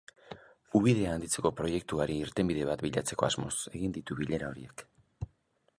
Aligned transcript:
Ubidea 0.77 1.11
handitzeko 1.17 1.51
proiektuari 1.59 2.15
irtenbide 2.23 2.65
bat 2.71 2.83
bilatzeko 2.87 3.29
asmoz 3.29 3.55
egin 3.81 3.95
ditu 3.99 4.19
bilera 4.23 4.51
horiek. 4.55 4.85